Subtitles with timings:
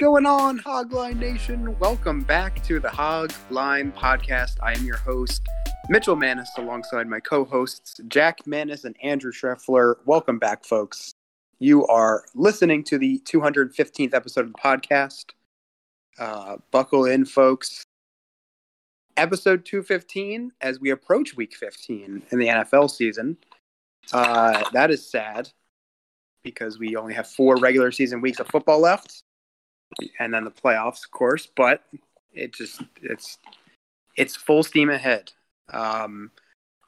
[0.00, 1.78] Going on, Hogline Nation?
[1.78, 4.56] Welcome back to the Hogline Podcast.
[4.62, 5.42] I am your host,
[5.90, 9.96] Mitchell Mannas, alongside my co hosts, Jack Mannas and Andrew Schreffler.
[10.06, 11.12] Welcome back, folks.
[11.58, 15.26] You are listening to the 215th episode of the podcast.
[16.18, 17.84] Uh, buckle in, folks.
[19.18, 23.36] Episode 215 as we approach week 15 in the NFL season.
[24.14, 25.50] Uh, that is sad
[26.42, 29.24] because we only have four regular season weeks of football left
[30.18, 31.84] and then the playoffs of course but
[32.32, 33.38] it just it's
[34.16, 35.32] it's full steam ahead.
[35.72, 36.30] Um,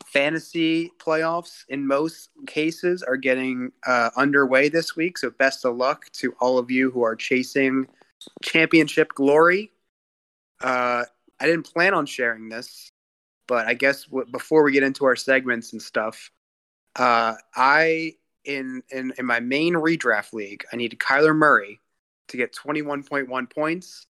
[0.06, 6.10] fantasy playoffs in most cases are getting uh, underway this week so best of luck
[6.12, 7.86] to all of you who are chasing
[8.42, 9.70] championship glory.
[10.60, 11.04] Uh,
[11.40, 12.92] i didn't plan on sharing this
[13.48, 16.30] but i guess w- before we get into our segments and stuff
[16.96, 21.80] uh, i in, in in my main redraft league, I needed Kyler Murray
[22.32, 24.06] to get 21.1 points,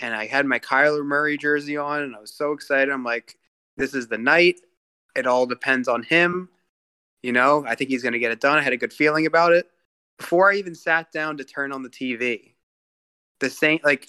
[0.00, 2.92] and I had my Kyler Murray jersey on, and I was so excited.
[2.92, 3.36] I'm like,
[3.76, 4.60] this is the night.
[5.16, 6.48] It all depends on him.
[7.22, 8.58] You know, I think he's going to get it done.
[8.58, 9.66] I had a good feeling about it
[10.18, 12.54] before I even sat down to turn on the TV.
[13.40, 14.06] The same, like,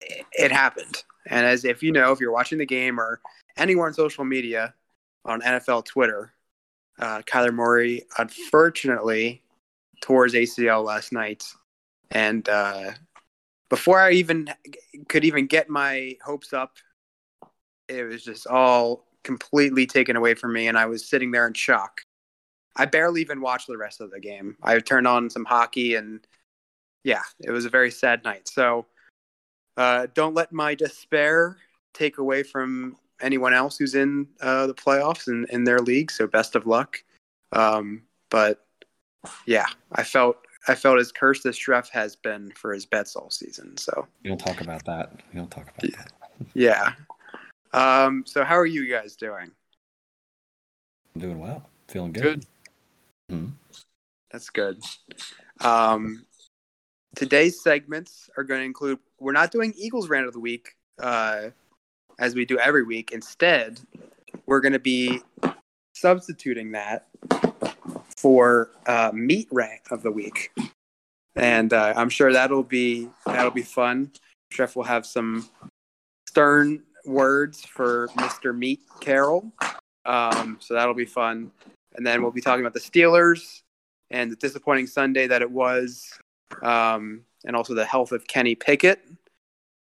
[0.00, 1.02] it, happened.
[1.26, 3.20] And as if you know, if you're watching the game or
[3.56, 4.74] anywhere on social media,
[5.24, 6.32] on NFL Twitter,
[6.98, 9.42] uh, Kyler Murray, unfortunately,
[10.02, 11.44] tore his ACL last night,
[12.14, 12.92] and uh,
[13.68, 14.48] before I even
[15.08, 16.76] could even get my hopes up,
[17.88, 21.54] it was just all completely taken away from me, and I was sitting there in
[21.54, 22.00] shock.
[22.76, 24.56] I barely even watched the rest of the game.
[24.62, 26.26] I turned on some hockey, and
[27.02, 28.48] yeah, it was a very sad night.
[28.48, 28.86] So,
[29.76, 31.58] uh, don't let my despair
[31.92, 36.10] take away from anyone else who's in uh, the playoffs and in their league.
[36.10, 37.02] So best of luck.
[37.52, 38.66] Um, but
[39.46, 43.30] yeah, I felt I felt as cursed as Schreff has been for his bets all
[43.30, 43.76] season.
[43.76, 45.12] So we don't talk about that.
[45.32, 46.12] We don't talk about that.
[46.54, 46.92] Yeah.
[47.72, 49.50] Um, so how are you guys doing?
[51.14, 51.68] I'm doing well.
[51.88, 52.22] Feeling good.
[52.22, 52.46] Good.
[53.30, 53.46] hmm
[54.32, 54.82] That's good.
[55.60, 56.24] Um,
[57.14, 58.98] today's segments are going to include.
[59.20, 60.76] We're not doing Eagles rant of the week.
[60.98, 61.50] Uh,
[62.18, 63.12] as we do every week.
[63.12, 63.80] Instead,
[64.46, 65.20] we're going to be
[65.94, 67.06] substituting that
[68.16, 70.52] for uh, meat rant of the week,
[71.36, 74.12] and uh, I'm sure that'll be that'll be fun.
[74.52, 75.48] Schreff will have some
[76.28, 78.56] stern words for Mr.
[78.56, 79.52] Meat Carroll,
[80.04, 81.50] um, so that'll be fun.
[81.96, 83.62] And then we'll be talking about the Steelers
[84.10, 86.18] and the disappointing Sunday that it was,
[86.62, 89.00] um, and also the health of Kenny Pickett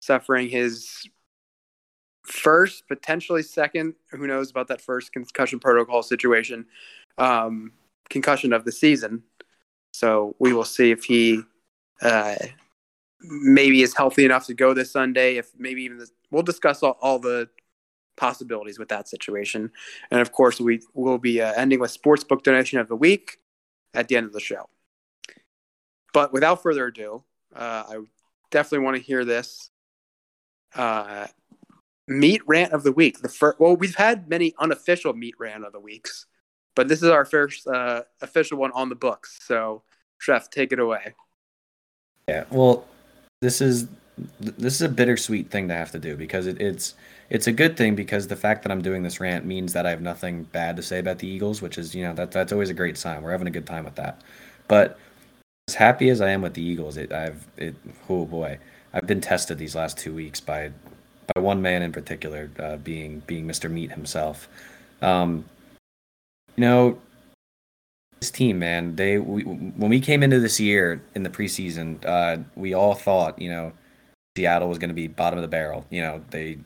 [0.01, 1.07] suffering his
[2.23, 3.95] first, potentially second.
[4.11, 6.65] Who knows about that first concussion protocol situation?
[7.17, 7.71] Um,
[8.09, 9.23] concussion of the season.
[9.93, 11.41] So we will see if he
[12.01, 12.35] uh,
[13.21, 15.37] maybe is healthy enough to go this Sunday.
[15.37, 17.49] If maybe even this, we'll discuss all, all the
[18.17, 19.71] possibilities with that situation.
[20.11, 23.39] And of course, we will be uh, ending with sportsbook donation of the week
[23.93, 24.69] at the end of the show.
[26.13, 27.23] But without further ado,
[27.55, 27.97] uh, I
[28.51, 29.69] definitely want to hear this.
[30.73, 31.27] Uh,
[32.07, 33.19] meat rant of the week.
[33.19, 36.25] The first, well, we've had many unofficial meat rant of the weeks,
[36.75, 39.39] but this is our first uh, official one on the books.
[39.41, 39.83] So,
[40.21, 41.15] Schreff, take it away.
[42.27, 42.45] Yeah.
[42.49, 42.85] Well,
[43.41, 43.87] this is
[44.39, 46.95] this is a bittersweet thing to have to do because it, it's
[47.29, 49.89] it's a good thing because the fact that I'm doing this rant means that I
[49.89, 52.69] have nothing bad to say about the Eagles, which is you know that that's always
[52.69, 53.21] a great sign.
[53.21, 54.21] We're having a good time with that.
[54.67, 54.97] But
[55.67, 57.75] as happy as I am with the Eagles, it I've it
[58.09, 58.59] oh boy,
[58.93, 60.71] I've been tested these last two weeks by
[61.33, 63.69] by one man in particular, uh, being being Mr.
[63.69, 64.47] Meat himself.
[65.01, 65.45] Um,
[66.55, 66.97] you know,
[68.19, 72.37] this team, man, they we, when we came into this year in the preseason, uh,
[72.55, 73.73] we all thought, you know,
[74.35, 75.85] Seattle was going to be bottom of the barrel.
[75.89, 76.59] You know, they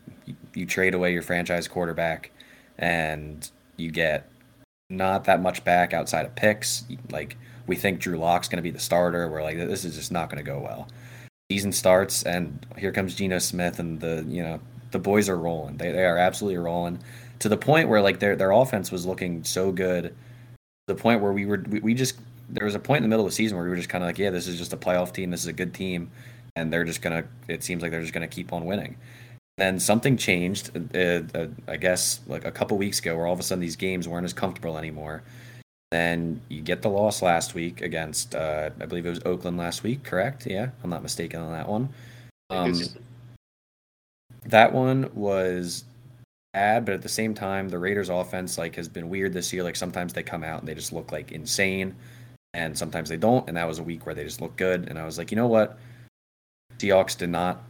[0.53, 2.31] you, trade away your franchise quarterback,
[2.77, 4.29] and you get
[4.89, 6.85] not that much back outside of picks.
[7.11, 7.37] Like
[7.67, 9.27] we think Drew Lock's going to be the starter.
[9.29, 10.87] We're like, this is just not going to go well.
[11.51, 14.59] Season starts, and here comes Geno Smith, and the you know
[14.91, 15.77] the boys are rolling.
[15.77, 16.99] They they are absolutely rolling
[17.39, 20.15] to the point where like their their offense was looking so good.
[20.87, 22.17] The point where we were we, we just
[22.49, 24.03] there was a point in the middle of the season where we were just kind
[24.03, 25.31] of like, yeah, this is just a playoff team.
[25.31, 26.09] This is a good team,
[26.55, 27.23] and they're just gonna.
[27.47, 28.97] It seems like they're just gonna keep on winning.
[29.57, 30.71] Then something changed.
[30.95, 33.75] Uh, uh, I guess like a couple weeks ago, where all of a sudden these
[33.75, 35.23] games weren't as comfortable anymore.
[35.91, 39.81] Then you get the loss last week against, uh, I believe it was Oakland last
[39.81, 40.45] week, correct?
[40.45, 41.89] Yeah, I'm not mistaken on that one.
[42.51, 42.79] Um,
[44.45, 45.83] that one was
[46.53, 49.63] bad, but at the same time, the Raiders' offense like has been weird this year.
[49.63, 51.95] Like sometimes they come out and they just look like insane,
[52.53, 53.47] and sometimes they don't.
[53.47, 54.87] And that was a week where they just look good.
[54.89, 55.77] And I was like, you know what?
[56.77, 57.61] Seahawks did not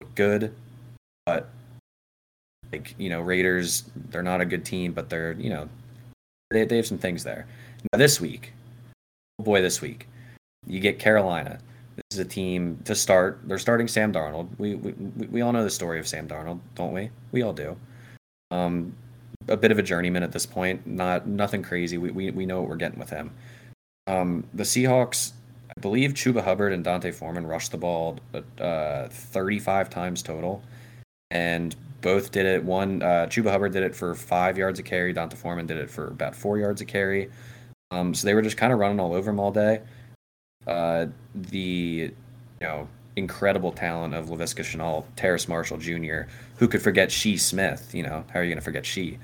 [0.00, 0.54] look good,
[1.26, 1.48] but
[2.72, 5.68] like you know, Raiders, they're not a good team, but they're you know,
[6.50, 7.46] they they have some things there.
[7.92, 8.52] Now this week,
[9.38, 10.06] oh boy, this week,
[10.66, 11.58] you get Carolina.
[11.96, 13.40] This is a team to start.
[13.44, 14.48] They're starting Sam Darnold.
[14.58, 14.92] We we
[15.26, 17.10] we all know the story of Sam Darnold, don't we?
[17.32, 17.76] We all do.
[18.50, 18.94] Um,
[19.48, 20.86] a bit of a journeyman at this point.
[20.86, 21.98] Not nothing crazy.
[21.98, 23.30] We we, we know what we're getting with him.
[24.06, 25.32] Um, the Seahawks,
[25.76, 28.18] I believe Chuba Hubbard and D'Onta Foreman rushed the ball
[28.58, 30.62] uh, 35 times total,
[31.30, 32.64] and both did it.
[32.64, 35.12] One uh, Chuba Hubbard did it for five yards a carry.
[35.12, 37.30] D'Onta Foreman did it for about four yards a carry.
[37.90, 39.80] Um, so they were just kind of running all over him all day.
[40.66, 42.12] Uh, the
[42.60, 46.22] you know incredible talent of Laviska Shenault, Terrace Marshall Jr.,
[46.56, 47.94] who could forget Shi Smith?
[47.94, 49.18] You know, how are you going to forget Shi?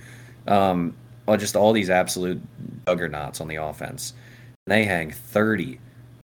[0.47, 0.95] Um,
[1.27, 2.41] well, just all these absolute
[2.87, 4.13] juggernauts on the offense.
[4.67, 5.79] And They hang 30.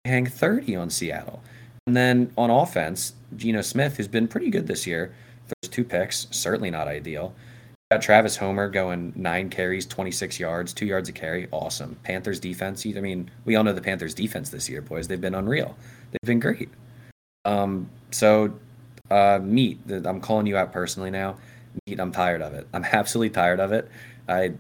[0.05, 1.43] They hang 30 on Seattle.
[1.87, 5.15] And then on offense, Geno Smith, who's been pretty good this year,
[5.47, 7.35] throws two picks, certainly not ideal.
[7.91, 11.49] Got Travis Homer going nine carries, 26 yards, two yards a carry.
[11.51, 11.97] Awesome.
[12.05, 12.87] Panthers defense.
[12.87, 15.09] I mean, we all know the Panthers defense this year, boys.
[15.09, 15.77] They've been unreal.
[16.11, 16.71] They've been great.
[17.45, 18.55] Um, so,
[19.11, 19.81] uh, meat.
[19.91, 21.37] I'm calling you out personally now.
[21.87, 22.01] Meat.
[22.01, 22.67] I'm tired of it.
[22.73, 23.91] I'm absolutely tired of it.
[24.29, 24.53] I,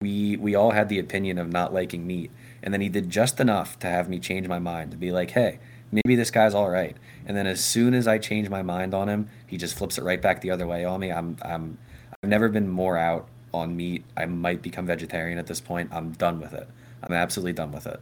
[0.00, 2.30] we we all had the opinion of not liking meat,
[2.62, 5.30] and then he did just enough to have me change my mind to be like,
[5.30, 5.58] hey,
[5.90, 6.96] maybe this guy's all right.
[7.26, 10.04] And then as soon as I change my mind on him, he just flips it
[10.04, 11.10] right back the other way on me.
[11.10, 11.78] I'm I'm
[12.22, 14.04] I've never been more out on meat.
[14.16, 15.90] I might become vegetarian at this point.
[15.92, 16.68] I'm done with it.
[17.02, 18.00] I'm absolutely done with it.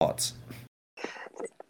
[0.00, 0.34] Thoughts?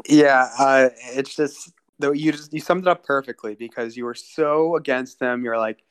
[0.09, 4.15] Yeah, uh, it's just though you just you summed it up perfectly because you were
[4.15, 5.45] so against them.
[5.45, 5.85] You're like,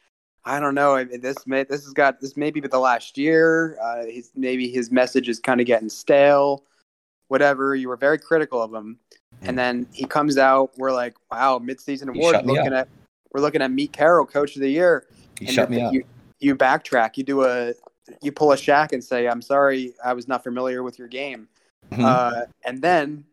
[0.43, 3.77] I don't know, this may this has got this maybe but the last year.
[3.81, 4.05] Uh,
[4.35, 6.63] maybe his message is kind of getting stale,
[7.27, 7.75] whatever.
[7.75, 8.97] You were very critical of him,
[9.43, 10.71] and then he comes out.
[10.77, 12.43] We're like, wow, midseason award.
[12.45, 12.87] Looking at
[13.33, 15.05] we're looking at Meat Carroll, Coach of the Year.
[15.39, 15.93] He shut me up.
[15.93, 16.03] You,
[16.39, 17.17] you backtrack.
[17.17, 17.73] You do a
[18.23, 21.47] you pull a Shaq and say, "I'm sorry, I was not familiar with your game,"
[21.91, 22.03] mm-hmm.
[22.03, 23.25] uh, and then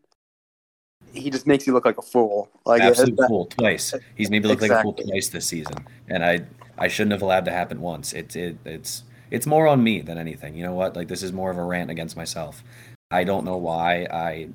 [1.15, 2.49] he just makes you look like a fool.
[2.67, 3.95] Like absolute that, fool twice.
[4.15, 4.77] He's made me look exactly.
[4.77, 6.45] like a fool twice this season, and I
[6.77, 8.13] I shouldn't have allowed to happen once.
[8.13, 10.55] It's it, it's it's more on me than anything.
[10.55, 10.97] You know what?
[10.97, 12.63] Like this is more of a rant against myself.
[13.11, 14.49] I don't know why I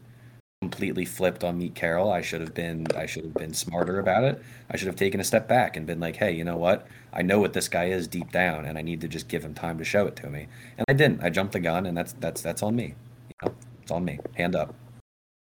[0.62, 2.12] completely flipped on Meat Carroll.
[2.12, 4.42] I should have been I should have been smarter about it.
[4.70, 6.88] I should have taken a step back and been like, hey, you know what?
[7.14, 9.54] I know what this guy is deep down, and I need to just give him
[9.54, 10.48] time to show it to me.
[10.78, 11.24] And I didn't.
[11.24, 12.96] I jumped the gun, and that's that's that's on me.
[13.30, 14.20] You know, it's on me.
[14.36, 14.76] Hand up.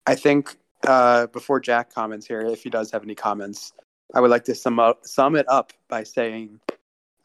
[0.06, 0.56] I think
[0.86, 3.72] uh, before Jack comments here, if he does have any comments,
[4.14, 6.60] I would like to sum up sum it up by saying,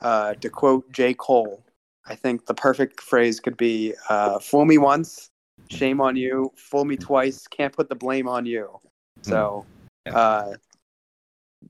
[0.01, 1.13] uh, to quote J.
[1.13, 1.63] Cole,
[2.08, 5.29] I think the perfect phrase could be uh, "Fool me once,
[5.70, 6.51] shame on you.
[6.55, 8.79] Fool me twice, can't put the blame on you."
[9.22, 9.65] So,
[10.08, 10.15] hmm.
[10.15, 10.53] uh,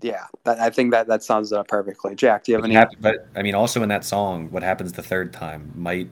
[0.01, 2.15] yeah, that, I think that that sums it up perfectly.
[2.15, 2.77] Jack, do you have any?
[2.99, 6.09] But I mean, also in that song, what happens the third time might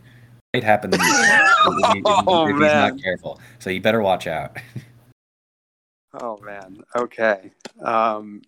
[0.53, 3.39] might happen to me if, if, oh, if he's not careful.
[3.59, 4.57] So you better watch out.
[6.13, 6.83] Oh man.
[6.95, 7.51] Okay.
[7.83, 8.41] Um,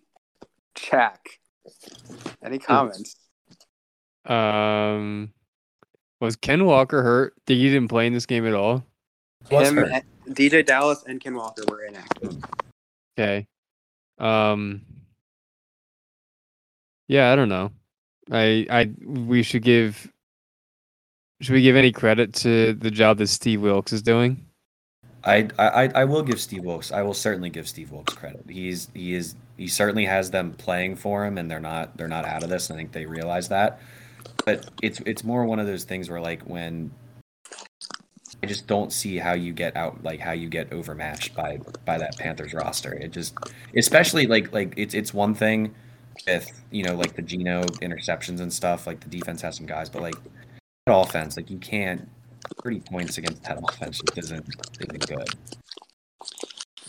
[0.74, 1.38] Jack.
[2.42, 3.16] Any comments?
[4.26, 5.32] Um,
[6.20, 7.34] was Ken Walker hurt?
[7.46, 8.84] Did he didn't play in this game at all?
[9.48, 9.76] Him,
[10.28, 12.36] DeeJay Dallas, and Ken Walker were inactive.
[13.18, 13.46] Okay.
[14.18, 14.82] Um.
[17.08, 17.72] Yeah, I don't know.
[18.30, 20.10] I I we should give.
[21.40, 24.46] Should we give any credit to the job that Steve Wilks is doing?
[25.24, 26.90] I, I I will give Steve Wilks.
[26.90, 28.44] I will certainly give Steve Wilks credit.
[28.48, 32.24] He's he is he certainly has them playing for him, and they're not they're not
[32.24, 32.70] out of this.
[32.70, 33.80] And I think they realize that.
[34.44, 36.90] But it's it's more one of those things where like when
[38.42, 41.98] I just don't see how you get out like how you get overmatched by by
[41.98, 42.92] that Panthers roster.
[42.92, 43.34] It just
[43.76, 45.74] especially like like it's it's one thing
[46.26, 48.88] with you know like the Geno interceptions and stuff.
[48.88, 50.16] Like the defense has some guys, but like
[50.86, 52.08] that offense, like you can't
[52.62, 54.46] 30 points against that offense just isn't
[54.80, 55.28] isn't good.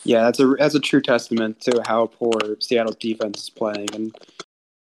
[0.03, 4.15] Yeah, that's a that's a true testament to how poor Seattle's defense is playing and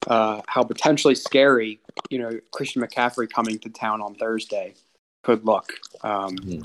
[0.08, 4.74] uh, how potentially scary you know Christian McCaffrey coming to town on Thursday
[5.24, 5.74] could look.
[6.04, 6.64] Um, Mhm.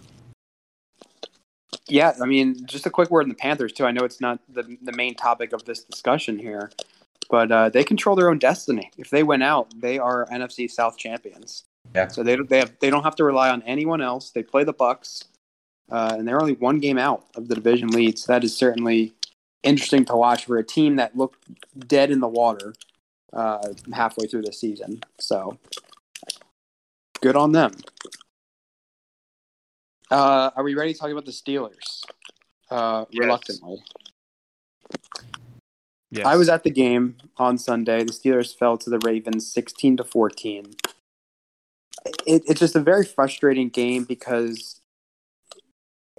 [1.88, 3.84] Yeah, I mean, just a quick word on the Panthers too.
[3.86, 6.70] I know it's not the the main topic of this discussion here,
[7.30, 8.90] but uh, they control their own destiny.
[8.98, 11.64] If they win out, they are NFC South champions.
[11.94, 12.08] Yeah.
[12.08, 14.30] So they don't they have they don't have to rely on anyone else.
[14.30, 15.24] They play the Bucs,
[15.90, 18.18] uh, and they're only one game out of the division lead.
[18.18, 19.14] So that is certainly
[19.62, 21.44] interesting to watch for a team that looked
[21.88, 22.74] dead in the water
[23.32, 25.00] uh, halfway through the season.
[25.18, 25.58] So
[27.20, 27.72] good on them.
[30.10, 32.02] Uh, are we ready to talk about the Steelers?
[32.70, 33.24] Uh, Yes.
[33.24, 33.82] Reluctantly.
[36.10, 36.24] Yes.
[36.24, 38.04] I was at the game on Sunday.
[38.04, 40.74] The Steelers fell to the Ravens 16 to 14.
[42.26, 44.80] It, it's just a very frustrating game because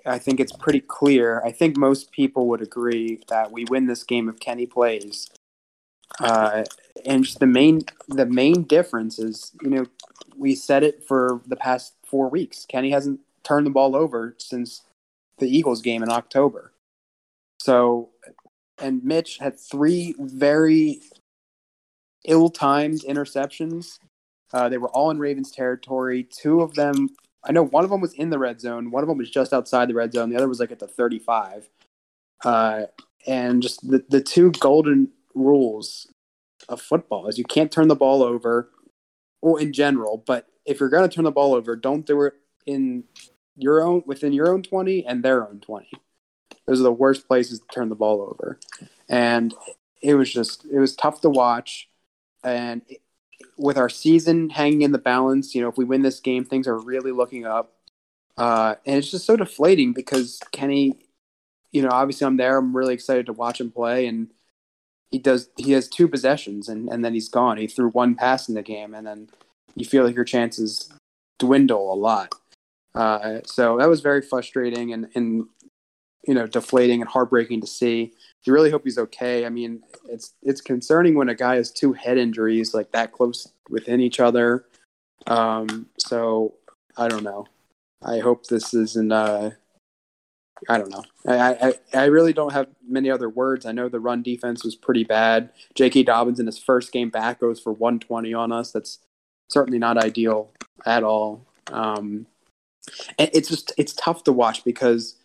[0.05, 1.41] I think it's pretty clear.
[1.45, 5.29] I think most people would agree that we win this game if Kenny plays.
[6.19, 6.63] Uh,
[7.05, 9.85] and just the main the main difference is, you know,
[10.37, 12.65] we said it for the past four weeks.
[12.65, 14.83] Kenny hasn't turned the ball over since
[15.37, 16.71] the Eagles game in October.
[17.59, 18.09] So
[18.79, 21.01] and Mitch had three very
[22.25, 23.99] ill-timed interceptions.
[24.53, 26.23] Uh, they were all in Ravens territory.
[26.23, 27.09] Two of them,
[27.43, 28.91] I know one of them was in the red zone.
[28.91, 30.29] One of them was just outside the red zone.
[30.29, 31.69] The other was like at the 35.
[32.43, 32.83] Uh,
[33.25, 36.07] and just the, the two golden rules
[36.69, 38.69] of football is you can't turn the ball over,
[39.41, 40.23] or in general.
[40.25, 42.33] But if you're going to turn the ball over, don't do it
[42.65, 43.03] in
[43.57, 45.89] your own within your own 20 and their own 20
[46.67, 48.59] those are the worst places to turn the ball over
[49.09, 49.55] and
[50.01, 51.89] it was just it was tough to watch
[52.43, 53.01] and it-
[53.57, 56.67] with our season hanging in the balance you know if we win this game things
[56.67, 57.73] are really looking up.
[58.37, 60.95] Uh, and it's just so deflating because kenny
[61.71, 64.27] you know obviously i'm there i'm really excited to watch him play and
[65.11, 67.57] he does he has two possessions and, and then he's gone.
[67.57, 69.29] He threw one pass in the game and then
[69.75, 70.91] you feel like your chances
[71.39, 72.33] dwindle a lot.
[72.93, 75.45] Uh, so that was very frustrating and, and
[76.27, 78.13] you know deflating and heartbreaking to see.
[78.43, 79.45] You really hope he's okay.
[79.45, 83.47] I mean, it's it's concerning when a guy has two head injuries like that close
[83.69, 84.65] within each other.
[85.25, 86.55] Um, so
[86.97, 87.47] I don't know.
[88.03, 89.11] I hope this isn't.
[89.11, 89.51] Uh,
[90.69, 91.03] I don't know.
[91.27, 93.65] I, I I really don't have many other words.
[93.65, 95.49] I know the run defense was pretty bad.
[95.75, 96.03] J.K.
[96.03, 98.71] Dobbins in his first game back goes for 120 on us.
[98.71, 98.99] That's
[99.49, 100.51] certainly not ideal
[100.85, 101.45] at all.
[101.71, 102.27] Um,
[103.17, 105.15] and it's just it's tough to watch because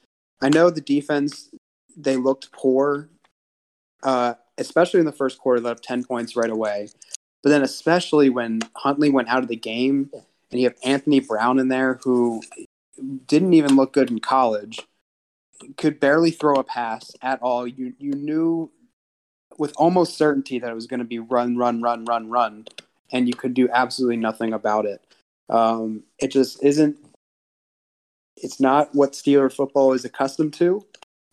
[0.42, 1.50] I know the defense
[1.96, 3.08] they looked poor,
[4.02, 5.60] uh, especially in the first quarter.
[5.60, 6.88] Let up ten points right away,
[7.42, 10.10] but then especially when Huntley went out of the game,
[10.50, 12.42] and you have Anthony Brown in there who
[13.26, 14.80] didn't even look good in college,
[15.76, 17.66] could barely throw a pass at all.
[17.66, 18.70] You you knew
[19.58, 22.64] with almost certainty that it was going to be run, run, run, run, run,
[23.12, 25.00] and you could do absolutely nothing about it.
[25.48, 26.96] Um, it just isn't
[28.36, 30.84] it's not what Steeler football is accustomed to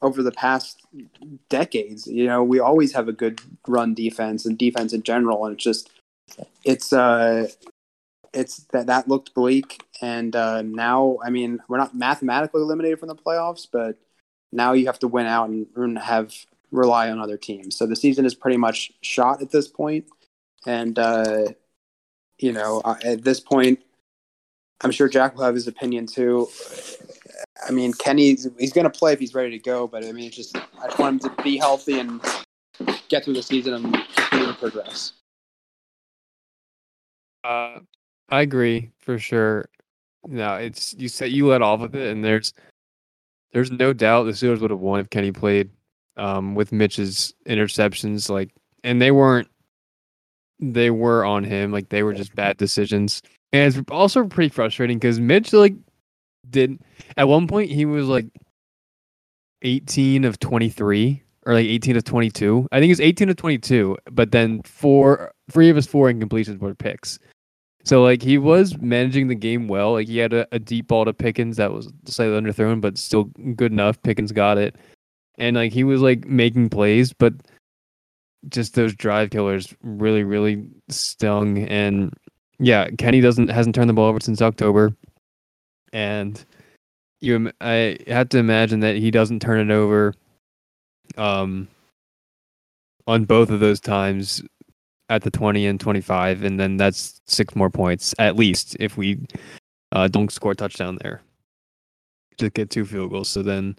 [0.01, 0.81] over the past
[1.49, 2.07] decades.
[2.07, 5.63] You know, we always have a good run defense and defense in general, and it's
[5.63, 5.89] just
[6.63, 7.47] it's uh
[8.33, 13.09] it's that that looked bleak, and uh, now I mean we're not mathematically eliminated from
[13.09, 13.97] the playoffs, but
[14.51, 16.33] now you have to win out and, and have
[16.71, 17.75] rely on other teams.
[17.75, 20.05] So the season is pretty much shot at this point,
[20.65, 21.45] and uh,
[22.37, 23.79] you know at this point
[24.81, 26.47] I'm sure Jack will have his opinion too.
[27.67, 30.25] I mean, Kenny's he's going to play if he's ready to go, but I mean,
[30.25, 32.21] it's just I just want him to be healthy and
[33.09, 35.13] get through the season and continue to progress.
[37.43, 37.79] Uh,
[38.29, 39.69] I agree for sure.
[40.27, 42.53] No, it's you said you let off with it, and there's
[43.51, 45.69] there's no doubt the Steelers would have won if Kenny played.
[46.17, 48.49] Um, with Mitch's interceptions, like,
[48.83, 49.47] and they weren't
[50.59, 54.97] they were on him, like they were just bad decisions, and it's also pretty frustrating
[54.97, 55.75] because Mitch like
[56.49, 56.79] did
[57.17, 58.27] at one point he was like
[59.61, 62.67] 18 of 23 or like 18 of 22.
[62.71, 66.75] I think was 18 of 22, but then four, three of his four incompletions were
[66.75, 67.19] picks.
[67.85, 69.93] So like he was managing the game well.
[69.93, 73.25] Like he had a, a deep ball to Pickens that was slightly underthrown, but still
[73.55, 74.01] good enough.
[74.03, 74.75] Pickens got it,
[75.37, 77.33] and like he was like making plays, but
[78.49, 81.59] just those drive killers really, really stung.
[81.59, 82.13] And
[82.59, 84.93] yeah, Kenny doesn't hasn't turned the ball over since October,
[85.93, 86.43] and
[87.21, 90.13] you I have to imagine that he doesn't turn it over,
[91.17, 91.67] um,
[93.07, 94.43] on both of those times
[95.09, 99.19] at the 20 and 25 and then that's six more points at least if we
[99.91, 101.21] uh, don't score a touchdown there
[102.37, 103.27] to get two field goals.
[103.29, 103.75] So then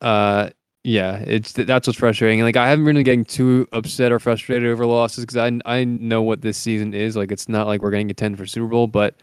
[0.00, 0.50] uh
[0.82, 4.86] yeah it's that's what's frustrating like i haven't been getting too upset or frustrated over
[4.86, 8.10] losses because i i know what this season is like it's not like we're getting
[8.10, 9.14] a 10 for super bowl but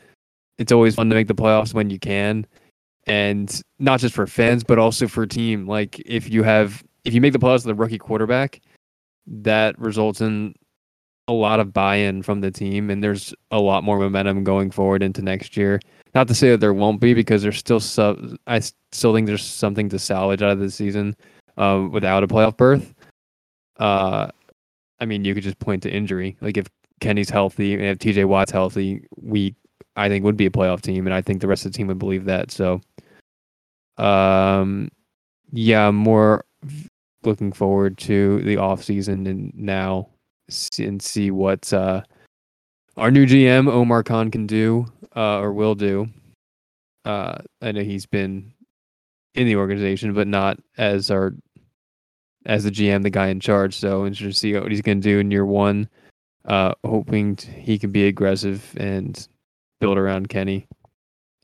[0.59, 2.45] it's always fun to make the playoffs when you can
[3.07, 7.21] and not just for fans but also for team like if you have if you
[7.21, 8.61] make the playoffs with a rookie quarterback
[9.25, 10.53] that results in
[11.27, 15.03] a lot of buy-in from the team and there's a lot more momentum going forward
[15.03, 15.79] into next year.
[16.15, 18.59] Not to say that there won't be because there's still some i
[18.91, 21.15] still think there's something to salvage out of this season
[21.57, 22.93] uh, without a playoff berth
[23.79, 24.27] uh,
[24.99, 26.67] i mean you could just point to injury like if
[26.99, 29.55] kenny's healthy and if tj watt's healthy we
[29.95, 31.87] i think would be a playoff team and i think the rest of the team
[31.87, 32.81] would believe that so
[33.97, 34.89] um
[35.51, 36.43] yeah more
[37.23, 40.07] looking forward to the off season and now
[40.79, 42.01] and see what uh,
[42.95, 44.85] our new GM Omar Khan can do
[45.15, 46.07] uh, or will do.
[47.05, 48.53] Uh, I know he's been
[49.35, 51.33] in the organization, but not as our
[52.47, 53.75] as the GM, the guy in charge.
[53.75, 55.87] So interested to see what he's going to do in year one.
[56.45, 59.27] Uh, hoping t- he can be aggressive and
[59.79, 60.67] build around Kenny.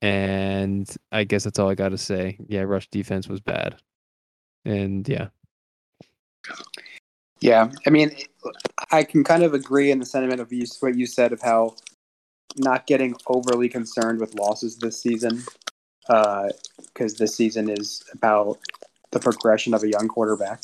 [0.01, 2.37] And I guess that's all I got to say.
[2.47, 3.75] Yeah, rush defense was bad,
[4.65, 5.27] and yeah,
[7.41, 8.11] Yeah, I mean,
[8.91, 11.75] I can kind of agree in the sentiment of you, what you said of how
[12.57, 15.43] not getting overly concerned with losses this season,
[16.07, 18.59] because this season is about
[19.13, 20.63] the progression of a young quarterback.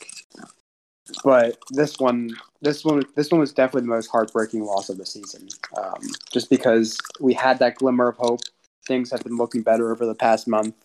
[1.24, 5.06] But this one, this one, this one was definitely the most heartbreaking loss of the
[5.06, 6.02] season, um,
[6.32, 8.42] just because we had that glimmer of hope.
[8.88, 10.76] Things have been looking better over the past month,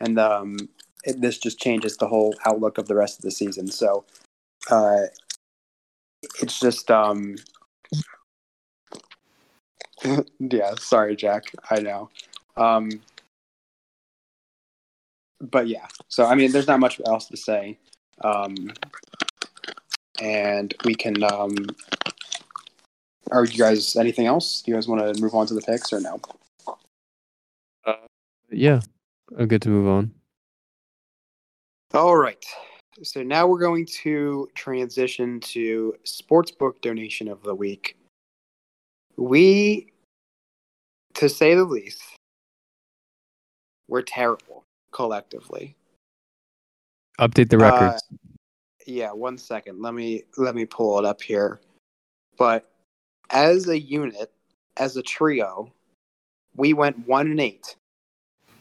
[0.00, 0.56] and um,
[1.04, 3.68] it, this just changes the whole outlook of the rest of the season.
[3.68, 4.04] So.
[4.70, 5.06] Uh,
[6.40, 7.36] it's just um
[10.38, 12.08] yeah sorry jack i know
[12.56, 12.90] um
[15.40, 17.78] but yeah so i mean there's not much else to say
[18.22, 18.72] um
[20.20, 21.54] and we can um
[23.30, 25.92] are you guys anything else do you guys want to move on to the picks
[25.92, 26.20] or no
[28.50, 28.80] yeah,
[29.36, 30.12] I'm good to move on.
[31.94, 32.44] All right.
[33.02, 37.96] So now we're going to transition to sportsbook donation of the week.
[39.16, 39.92] We,
[41.14, 42.02] to say the least,
[43.88, 45.76] we're terrible collectively.
[47.18, 48.02] Update the Uh, records.
[48.86, 49.82] Yeah, one second.
[49.82, 51.60] Let me let me pull it up here.
[52.38, 52.70] But
[53.30, 54.32] as a unit,
[54.76, 55.72] as a trio,
[56.56, 57.76] we went one and eight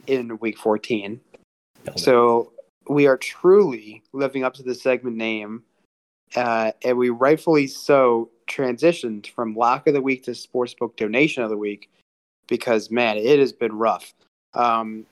[0.08, 1.22] in week fourteen.
[1.96, 2.52] So
[2.90, 5.63] we are truly living up to the segment name,
[6.36, 11.50] uh, and we rightfully so transitioned from lock of the week to sportsbook donation of
[11.50, 11.90] the week
[12.48, 14.13] because man, it has been rough.
[14.54, 15.06] Um,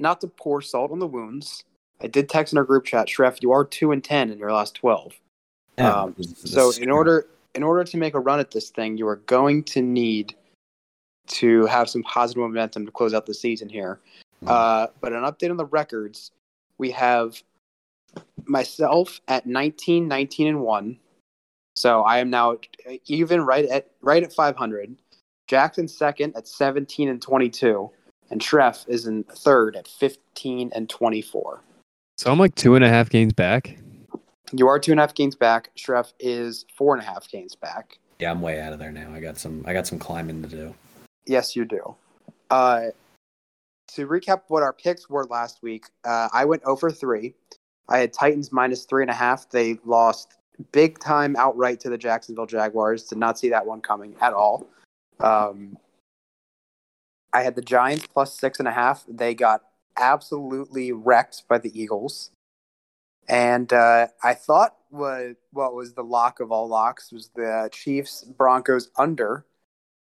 [0.00, 1.64] not to pour salt on the wounds,
[2.00, 4.52] I did text in our group chat, Schreff, you are two and ten in your
[4.52, 5.12] last twelve.
[5.78, 9.06] Yeah, um, So in order in order to make a run at this thing, you
[9.08, 10.34] are going to need
[11.28, 14.00] to have some positive momentum to close out the season here.
[14.44, 14.50] Mm.
[14.50, 16.32] Uh, but an update on the records,
[16.78, 17.42] we have
[18.46, 20.98] myself at 19, 19 and one.
[21.76, 22.56] So I am now
[23.06, 24.96] even right at right at 500.
[25.46, 27.90] Jackson second at 17 and 22,
[28.30, 31.60] and Schreff is in third at 15 and 24.
[32.18, 33.78] So I'm like two and a half games back.
[34.52, 35.70] You are two and a half games back.
[35.76, 37.98] Schreff is four and a half games back.
[38.18, 39.12] yeah, I'm way out of there now.
[39.12, 40.74] I got some I got some climbing to do.
[41.26, 41.94] Yes, you do.
[42.50, 42.86] Uh,
[43.94, 47.34] to recap what our picks were last week, uh, I went over 3.
[47.88, 49.50] I had Titans minus 3.5.
[49.50, 50.34] They lost
[50.72, 53.04] big time outright to the Jacksonville Jaguars.
[53.04, 54.66] Did not see that one coming at all.
[55.20, 55.76] Um,
[57.32, 59.16] I had the Giants plus 6.5.
[59.16, 59.62] They got
[59.96, 62.30] absolutely wrecked by the Eagles.
[63.28, 68.24] And uh, I thought what, what was the lock of all locks was the Chiefs
[68.24, 69.44] Broncos under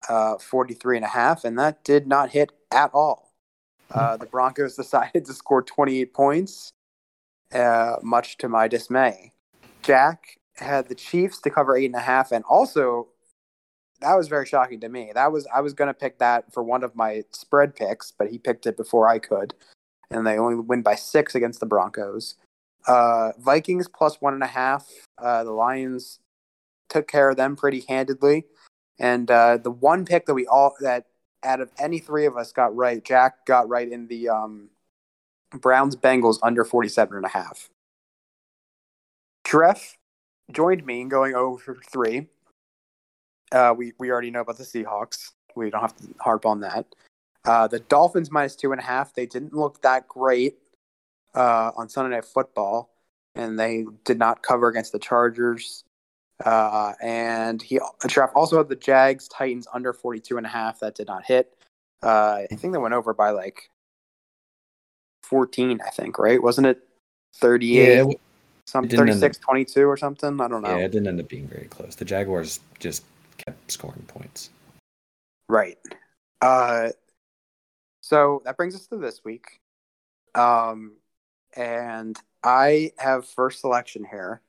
[0.08, 3.34] uh, 43 and a half, and that did not hit at all.
[3.92, 6.72] Uh, the Broncos decided to score 28 points,
[7.54, 9.34] uh, much to my dismay.
[9.84, 13.08] Jack had the Chiefs to cover eight and a half, and also
[14.02, 15.12] that was very shocking to me.
[15.14, 18.38] That was I was gonna pick that for one of my spread picks, but he
[18.38, 19.54] picked it before I could,
[20.12, 22.36] and they only win by six against the Broncos.
[22.88, 24.88] Uh, Vikings plus one and a half.
[25.18, 26.20] Uh, the Lions
[26.90, 28.46] took care of them pretty handedly,
[29.00, 31.06] and uh, the one pick that we all that
[31.44, 34.70] out of any three of us got right, Jack got right in the um,
[35.52, 37.70] Browns Bengals under 47 and a half.
[39.46, 39.96] Schreff
[40.52, 42.28] joined me in going over three.
[43.52, 45.32] Uh, we we already know about the Seahawks.
[45.56, 46.86] We don't have to harp on that.
[47.46, 49.14] Uh, the Dolphins minus two and a half.
[49.14, 50.58] They didn't look that great
[51.34, 52.90] uh, on Sunday Night Football,
[53.36, 55.84] and they did not cover against the Chargers.
[56.46, 60.80] Uh, and he Schreff also had the Jags Titans under 42 and a half.
[60.82, 61.52] That did not hit.
[62.04, 63.72] Uh, I think they went over by like
[65.24, 66.42] 14, I think, right?
[66.42, 66.88] Wasn't it
[67.36, 67.96] 38?
[67.96, 68.20] Yeah, it-
[68.66, 70.42] some it didn't 36 22 or something?
[70.42, 70.78] I don't know.
[70.78, 71.96] yeah, it didn't end up being very close.
[71.96, 73.04] The Jaguars just
[73.38, 74.50] kept scoring points.
[75.50, 75.78] Right.
[76.42, 76.90] Uh,
[78.02, 79.60] so that brings us to this week.
[80.36, 80.98] Um,
[81.56, 84.42] and I have first selection here.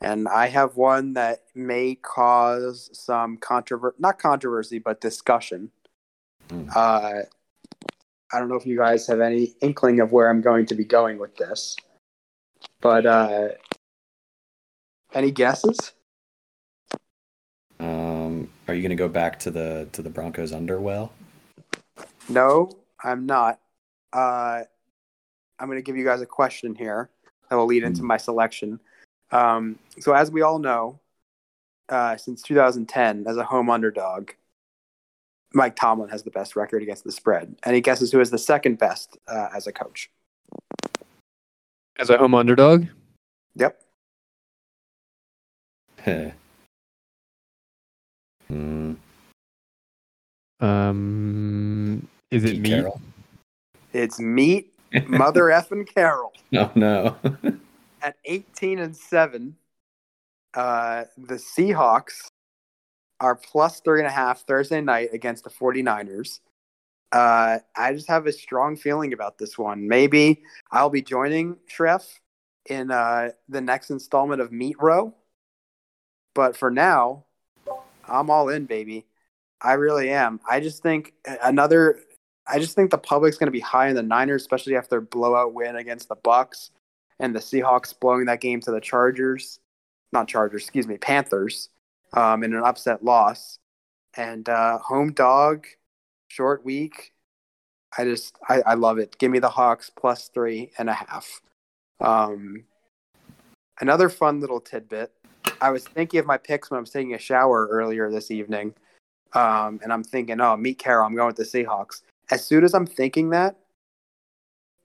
[0.00, 5.70] And I have one that may cause some controversy, not controversy, but discussion.
[6.48, 6.68] Mm.
[6.74, 7.22] Uh,
[8.32, 10.84] I don't know if you guys have any inkling of where I'm going to be
[10.84, 11.76] going with this.
[12.80, 13.48] But uh,
[15.14, 15.92] any guesses?
[18.72, 21.12] Are you going to go back to the to the Broncos underwell?
[22.30, 22.70] No,
[23.04, 23.60] I'm not.
[24.14, 24.62] Uh,
[25.58, 27.10] I'm going to give you guys a question here
[27.50, 28.80] that will lead into my selection.
[29.30, 30.98] Um, so, as we all know,
[31.90, 34.30] uh, since 2010, as a home underdog,
[35.52, 37.54] Mike Tomlin has the best record against the spread.
[37.64, 40.10] Any guesses who is the second best uh, as a coach?
[41.98, 42.86] As a home underdog,
[43.54, 43.82] Yep.
[46.02, 46.28] Hmm.
[50.62, 52.68] Um, is it Pete me?
[52.70, 53.00] Carroll?
[53.92, 54.72] It's Meat
[55.08, 56.32] Mother effing Carroll.
[56.54, 57.16] Oh no.
[58.02, 59.56] at 18 and 7
[60.54, 62.26] uh, the seahawks
[63.20, 66.40] are plus three and a half thursday night against the 49ers
[67.12, 72.18] uh, i just have a strong feeling about this one maybe i'll be joining Schreff
[72.68, 75.14] in uh, the next installment of meat row
[76.34, 77.24] but for now
[78.08, 79.06] i'm all in baby
[79.62, 82.00] i really am i just think another
[82.46, 85.00] i just think the public's going to be high in the niners especially after their
[85.00, 86.70] blowout win against the bucs
[87.22, 89.60] and the Seahawks blowing that game to the Chargers,
[90.12, 91.70] not Chargers, excuse me, Panthers,
[92.12, 93.58] um, in an upset loss.
[94.14, 95.66] And uh, home dog,
[96.28, 97.12] short week.
[97.96, 99.16] I just, I, I love it.
[99.18, 101.40] Give me the Hawks plus three and a half.
[102.00, 102.64] Um,
[103.80, 105.12] another fun little tidbit.
[105.60, 108.74] I was thinking of my picks when I was taking a shower earlier this evening.
[109.34, 111.06] Um, and I'm thinking, oh, Meat Carroll.
[111.06, 112.02] I'm going with the Seahawks.
[112.30, 113.56] As soon as I'm thinking that,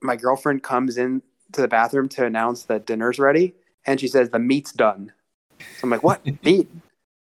[0.00, 3.54] my girlfriend comes in to the bathroom to announce that dinner's ready,
[3.86, 5.12] and she says the meat's done.
[5.58, 6.68] So I'm like, what meat?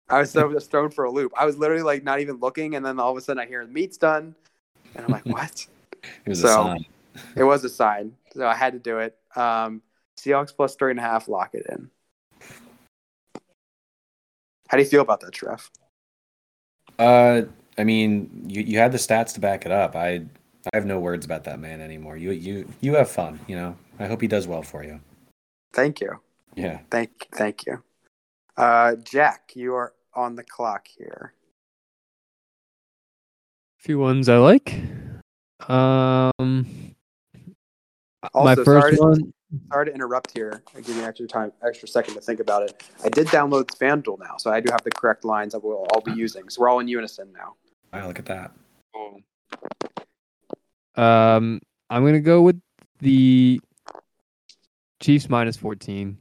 [0.09, 1.31] I was so just thrown for a loop.
[1.38, 3.65] I was literally like not even looking, and then all of a sudden I hear
[3.65, 4.36] the meat's done,
[4.95, 5.65] and I'm like, what?
[6.25, 6.86] It was So- a sign.
[7.36, 9.17] it was a sign, so I had to do it.
[9.36, 9.81] Um,
[10.19, 11.89] Seahawks plus three and a half, lock it in.
[14.67, 15.69] How do you feel about that, Trev?
[16.99, 17.43] Uh,
[17.77, 19.95] I mean, you, you had the stats to back it up.
[19.95, 20.25] I
[20.65, 22.17] I have no words about that man anymore.
[22.17, 23.39] You you you have fun.
[23.47, 23.77] You know.
[23.99, 24.99] I hope he does well for you.
[25.71, 26.19] Thank you,
[26.56, 26.79] Yeah.
[26.89, 27.84] thank, thank you.
[28.58, 31.34] Uh, Jack, you are on the clock here.
[33.79, 34.73] A few ones I like.
[35.67, 36.95] Um,
[38.36, 39.34] my first sorry one.
[39.71, 40.63] Sorry to interrupt here.
[40.75, 42.83] I give you extra time, extra second to think about it.
[43.03, 46.01] I did download FanDuel now, so I do have the correct lines that we'll all
[46.01, 46.49] be using.
[46.49, 47.55] So we're all in unison now.
[47.91, 48.51] Wow, look at that.
[50.95, 52.61] Um, I'm gonna go with
[52.99, 53.59] the
[54.99, 56.17] Chiefs minus 14.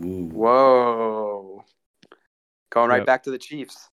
[0.00, 0.24] Ooh.
[0.32, 1.64] Whoa,
[2.70, 3.06] going right Yep.
[3.06, 3.88] back to the Chiefs.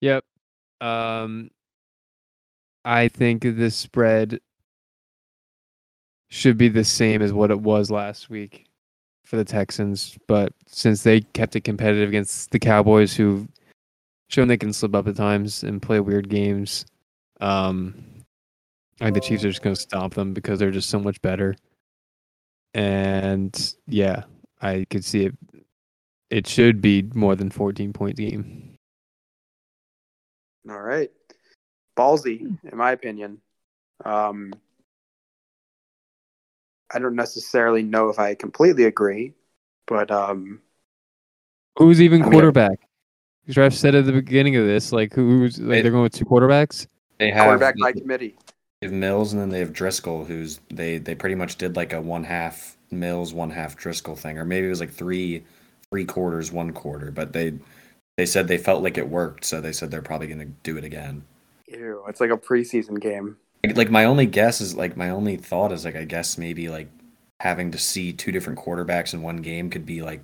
[0.00, 0.24] Yep.
[0.80, 1.50] Um,
[2.84, 4.40] I think this spread
[6.30, 8.66] should be the same as what it was last week
[9.24, 13.46] for the Texans, but since they kept it competitive against the Cowboys, who've
[14.28, 16.86] shown they can slip up at times and play weird games,
[17.40, 17.94] um,
[19.00, 21.20] I think the Chiefs are just going to stomp them because they're just so much
[21.22, 21.56] better.
[22.74, 24.24] And yeah,
[24.60, 25.34] I could see it.
[26.28, 28.76] It should be more than 14 point game.
[30.68, 31.10] All right,
[31.96, 33.40] ballsy in my opinion.
[34.04, 34.52] Um,
[36.92, 39.32] I don't necessarily know if I completely agree,
[39.86, 40.60] but um,
[41.78, 42.78] Who's even I mean- quarterback?
[43.50, 46.24] Trev said at the beginning of this, like who's like They- they're going with two
[46.24, 46.86] quarterbacks.
[47.18, 48.36] They have Quarterback by committee.
[48.80, 51.92] They have Mills and then they have Driskel, who's they they pretty much did like
[51.92, 55.42] a one half Mills, one half Driskel thing, or maybe it was like three
[55.90, 57.10] three quarters, one quarter.
[57.10, 57.54] But they
[58.16, 60.76] they said they felt like it worked, so they said they're probably going to do
[60.78, 61.24] it again.
[61.66, 63.36] Ew, it's like a preseason game.
[63.64, 66.68] Like, like my only guess is like my only thought is like I guess maybe
[66.68, 66.88] like
[67.40, 70.22] having to see two different quarterbacks in one game could be like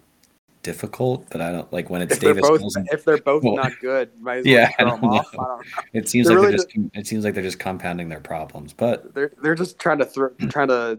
[0.62, 3.54] difficult, but I don't like when it's If they're both and if they're both Well,
[3.54, 5.34] not good, might as well yeah, just throw I don't off.
[5.34, 5.40] know.
[5.40, 8.08] I don't it seems they're like really they're just it seems like they're just compounding
[8.08, 10.48] their problems, but They're they're just trying to throw hmm.
[10.48, 10.98] trying to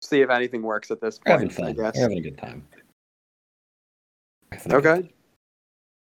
[0.00, 1.80] see if anything works at this they're having point.
[1.80, 1.94] I guess.
[1.94, 2.66] They're having a good time.
[4.70, 5.10] Okay.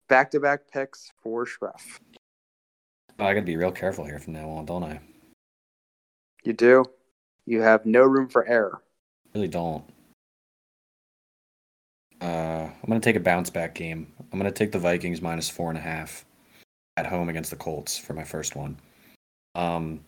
[0.10, 2.00] Back to back picks for Schreff.
[3.20, 5.00] Oh, I gotta be real careful here from now on, don't I?
[6.44, 6.86] You do.
[7.46, 8.82] You have no room for error.
[9.34, 9.84] Really don't.
[12.22, 14.12] Uh, I'm gonna take a bounce back game.
[14.32, 16.26] I'm gonna take the Vikings minus four and a half
[16.98, 18.78] at home against the Colts for my first one.
[19.56, 20.02] Um,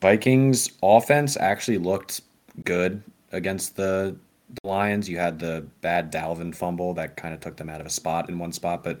[0.00, 2.22] Vikings offense actually looked
[2.64, 4.16] good against the,
[4.62, 5.08] the Lions.
[5.08, 8.28] You had the bad Dalvin fumble that kind of took them out of a spot
[8.28, 9.00] in one spot, but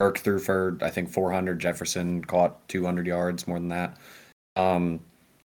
[0.00, 1.58] Kirk threw for I think 400.
[1.58, 3.98] Jefferson caught 200 yards more than that.
[4.56, 5.00] Um,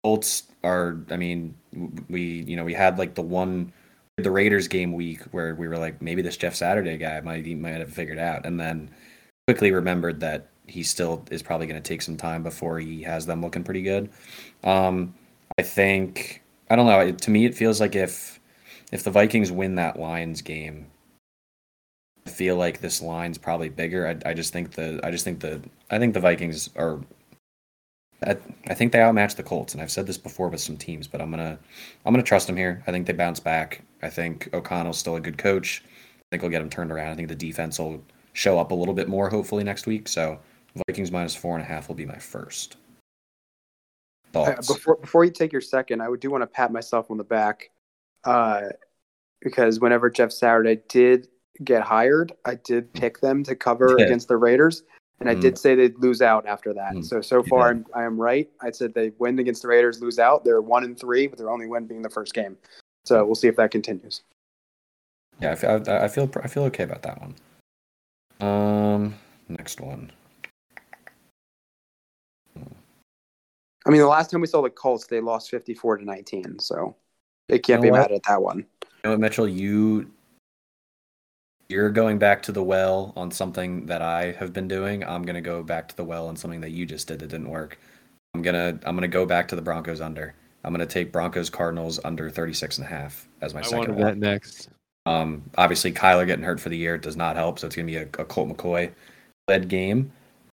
[0.04, 1.54] Colts are, I mean,
[2.08, 3.72] we you know we had like the one
[4.16, 7.54] the Raiders game week where we were like maybe this Jeff Saturday guy might he
[7.54, 8.90] might have figured out, and then
[9.46, 13.26] quickly remembered that he still is probably going to take some time before he has
[13.26, 14.10] them looking pretty good.
[14.64, 15.14] Um,
[15.58, 17.12] I think I don't know.
[17.12, 18.40] To me, it feels like if
[18.92, 20.86] if the Vikings win that Lions game,
[22.26, 24.06] I feel like this line's probably bigger.
[24.06, 27.00] I, I just think the I just think the I think the Vikings are.
[28.26, 28.36] I,
[28.68, 31.20] I think they outmatch the Colts, and I've said this before with some teams, but
[31.20, 31.58] I'm gonna
[32.04, 32.82] I'm gonna trust them here.
[32.86, 33.82] I think they bounce back.
[34.02, 35.82] I think O'Connell's still a good coach.
[35.84, 37.12] I think he'll get them turned around.
[37.12, 40.08] I think the defense will show up a little bit more hopefully next week.
[40.08, 40.38] So
[40.88, 42.76] Vikings minus four and a half will be my first.
[44.34, 44.68] Uh, Thoughts?
[44.68, 47.24] before before you take your second, I would do want to pat myself on the
[47.24, 47.70] back,
[48.24, 48.62] uh,
[49.42, 51.28] because whenever Jeff Saturday did
[51.64, 54.06] get hired, I did pick them to cover Yeah.
[54.06, 54.84] against the Raiders,
[55.20, 55.40] and I Mm.
[55.40, 56.94] did say they'd lose out after that.
[56.94, 57.04] Mm.
[57.04, 57.70] So so far.
[57.70, 58.50] I'm, I am right.
[58.60, 60.44] I said they win against the Raiders, lose out.
[60.44, 62.56] They're one and three, with their only win being the first game.
[63.04, 64.22] So we'll see if that continues.
[65.40, 67.34] Yeah, I feel, I feel I feel okay about that one.
[68.40, 69.14] Um,
[69.48, 70.12] next one.
[73.84, 76.94] I mean, the last time we saw the Colts, they lost 54 to 19, so
[77.48, 78.58] they can't You be know mad at that one.
[78.58, 78.64] You
[79.04, 79.48] know what, Mitchell?
[79.48, 80.08] You
[81.72, 85.02] you're going back to the well on something that I have been doing.
[85.02, 87.50] I'm gonna go back to the well on something that you just did that didn't
[87.50, 87.78] work.
[88.34, 90.34] I'm gonna I'm gonna go back to the Broncos under.
[90.62, 94.04] I'm gonna take Broncos Cardinals under 36 and a half as my I second one.
[94.04, 94.68] that next.
[95.06, 97.92] Um, obviously, Kyler getting hurt for the year does not help, so it's going to
[97.92, 98.92] be a, a Colt McCoy
[99.48, 100.12] led game.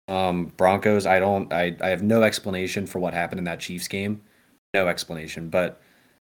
[0.08, 3.88] Um, Broncos, I don't, I, I have no explanation for what happened in that Chiefs
[3.88, 4.22] game,
[4.72, 5.82] no explanation, but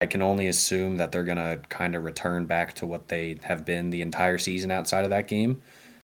[0.04, 3.38] I can only assume that they're going to kind of return back to what they
[3.42, 5.62] have been the entire season outside of that game.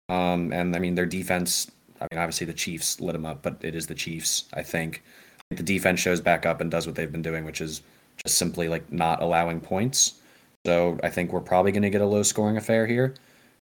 [0.07, 3.57] Um, and I mean, their defense, I mean, obviously the Chiefs lit them up, but
[3.59, 5.03] it is the Chiefs, I think.
[5.49, 7.81] The defense shows back up and does what they've been doing, which is
[8.25, 10.21] just simply like not allowing points.
[10.65, 13.15] So I think we're probably going to get a low scoring affair here.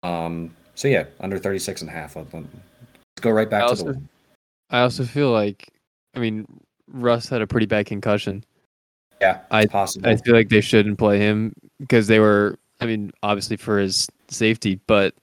[0.03, 2.17] Um, so yeah, under 36 and a half.
[2.17, 4.01] Let- let- Let's go right back I to also, the
[4.69, 5.69] I also feel like,
[6.13, 6.45] I mean,
[6.91, 8.43] Russ had a pretty bad concussion.
[9.21, 10.07] Yeah, I- possible.
[10.09, 14.07] I feel like they shouldn't play him because they were, I mean, obviously for his
[14.29, 15.13] safety, but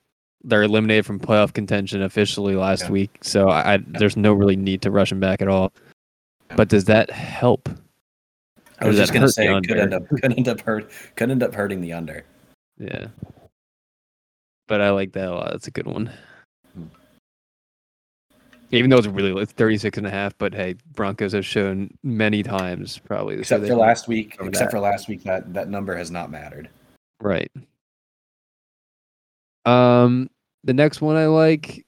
[0.44, 2.90] they're eliminated from playoff contention officially last Yeah.
[2.90, 3.10] week.
[3.22, 5.72] So I, I there's no really need to rush him back at all.
[6.54, 7.68] But does that help?
[8.78, 11.30] I was just going to say it could end up could end up hurt could
[11.30, 12.24] end up hurting the under.
[12.78, 13.08] Yeah.
[14.68, 15.50] But I like that a lot.
[15.52, 16.10] That's a good one.
[18.76, 22.42] Even though it's really it's 36 and a half, but hey, Broncos have shown many
[22.42, 23.38] times probably.
[23.38, 24.70] Except they for last week, except that.
[24.70, 26.68] for last week that that number has not mattered.
[27.20, 27.50] Right.
[29.64, 30.30] Um,
[30.64, 31.84] the next one I like,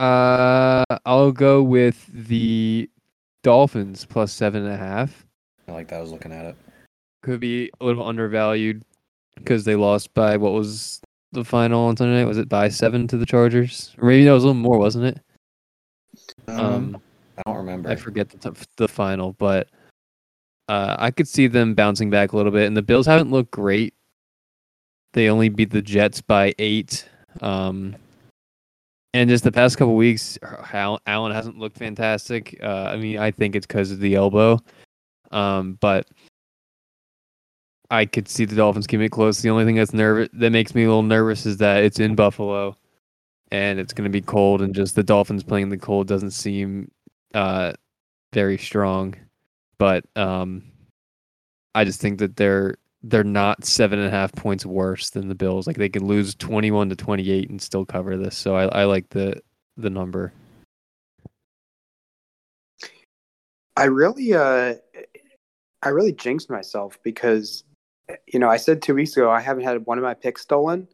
[0.00, 2.90] uh, I'll go with the
[3.42, 5.26] Dolphins plus seven and a half.
[5.68, 5.96] I like that.
[5.96, 6.56] I was looking at it.
[7.22, 8.82] Could be a little undervalued
[9.36, 11.00] because they lost by what was
[11.32, 12.28] the final on Sunday night?
[12.28, 13.94] Was it by seven to the Chargers?
[13.98, 15.20] Or maybe that was a little more, wasn't it?
[16.48, 17.00] Um,
[17.38, 17.90] I don't remember.
[17.90, 19.68] I forget the t- the final, but
[20.68, 22.66] uh, I could see them bouncing back a little bit.
[22.66, 23.94] And the Bills haven't looked great.
[25.12, 27.08] They only beat the Jets by eight.
[27.40, 27.96] Um,
[29.12, 30.38] and just the past couple weeks,
[30.72, 32.56] Al- Allen hasn't looked fantastic.
[32.62, 34.60] Uh, I mean, I think it's because of the elbow.
[35.32, 36.06] Um, but
[37.90, 39.40] I could see the Dolphins keeping it close.
[39.40, 42.14] The only thing that's nervous that makes me a little nervous is that it's in
[42.14, 42.76] Buffalo,
[43.50, 46.30] and it's going to be cold, and just the Dolphins playing in the cold doesn't
[46.32, 46.90] seem
[47.34, 47.72] uh,
[48.32, 49.14] very strong.
[49.78, 50.64] But um,
[51.74, 55.34] I just think that they're they're not seven and a half points worse than the
[55.34, 55.66] Bills.
[55.66, 58.36] Like they can lose twenty one to twenty eight and still cover this.
[58.36, 59.40] So I, I like the
[59.76, 60.32] the number.
[63.76, 64.74] I really, uh,
[65.82, 67.64] I really jinxed myself because,
[68.26, 70.86] you know, I said two weeks ago I haven't had one of my picks stolen,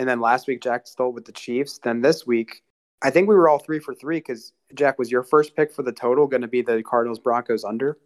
[0.00, 1.78] and then last week Jack stole with the Chiefs.
[1.78, 2.62] Then this week,
[3.02, 5.82] I think we were all three for three because Jack was your first pick for
[5.82, 7.98] the total going to be the Cardinals Broncos under.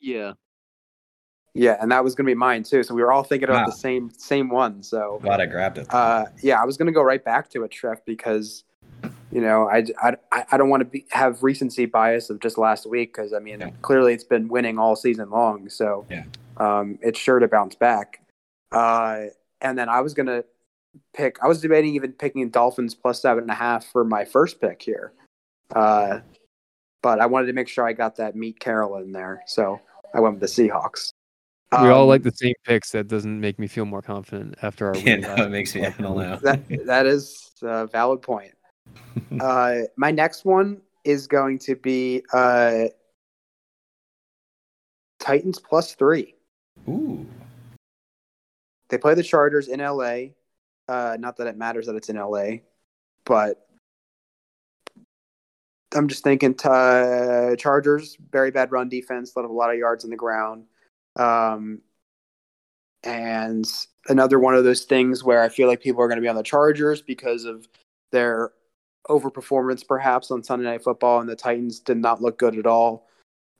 [0.00, 0.32] Yeah.
[1.54, 2.82] Yeah, and that was going to be mine too.
[2.82, 3.66] So we were all thinking about Wow.
[3.66, 4.82] the same same one.
[4.82, 5.86] So Glad I grabbed it.
[5.94, 8.64] uh, yeah, I was going to go right back to it, Trev, because
[9.30, 12.86] you know I, I, I don't want to be, have recency bias of just last
[12.90, 13.70] week because I mean Yeah.
[13.82, 16.24] clearly it's been winning all season long, so Yeah.
[16.56, 18.20] um, it's sure to bounce back.
[18.72, 19.26] Uh,
[19.60, 20.44] and then I was going to
[21.14, 21.36] pick.
[21.42, 24.80] I was debating even picking Dolphins plus seven and a half for my first pick
[24.82, 25.12] here,
[25.74, 26.20] uh,
[27.02, 29.80] but I wanted to make sure I got that Meat Carroll in there, so
[30.14, 31.12] I went with the Seahawks.
[31.70, 32.92] We all Um, like the same picks.
[32.92, 35.20] That doesn't make me feel more confident after our yeah, win.
[35.20, 35.84] no, it makes me.
[35.84, 35.98] I week.
[35.98, 36.36] don't know.
[36.42, 38.52] that that is a valid point.
[39.40, 42.84] Uh, my next one is going to be uh,
[45.20, 46.34] Titans plus three.
[46.88, 47.26] Ooh.
[48.88, 50.32] They play the Chargers in LA.
[50.88, 52.58] Uh, not that it matters that it's in LA,
[53.24, 53.68] but
[55.94, 60.04] I'm just thinking uh, Chargers, very bad run defense, let up a lot of yards
[60.04, 60.64] on the ground.
[61.16, 61.80] Um,
[63.04, 63.66] and
[64.08, 66.36] another one of those things where I feel like people are going to be on
[66.36, 67.68] the Chargers because of
[68.12, 68.52] their
[69.08, 73.08] overperformance, perhaps on Sunday Night Football, and the Titans did not look good at all.